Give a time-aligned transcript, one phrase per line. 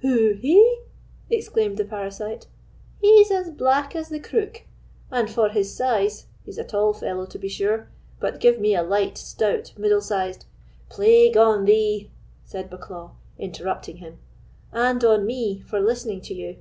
[0.00, 0.78] "Who—he?"
[1.28, 2.46] exclaimed the parasite.
[3.02, 4.62] "He's as black as the crook;
[5.10, 9.18] and for his size—he's a tall fellow, to be sure, but give me a light,
[9.18, 10.46] stout, middle sized——"
[10.88, 12.10] "Plague on thee!"
[12.46, 14.16] said Bucklaw, interrupting him,
[14.72, 16.56] "and on me for listening to you!